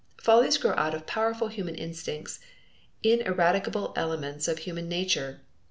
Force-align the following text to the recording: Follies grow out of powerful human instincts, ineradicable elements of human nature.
Follies 0.19 0.57
grow 0.57 0.73
out 0.77 0.95
of 0.95 1.05
powerful 1.05 1.49
human 1.49 1.75
instincts, 1.75 2.39
ineradicable 3.03 3.93
elements 3.95 4.47
of 4.47 4.57
human 4.57 4.89
nature. 4.89 5.41